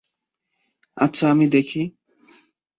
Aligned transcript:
আচ্ছা, 0.97 1.25
আমি 1.31 1.45
দেখি। 1.47 1.81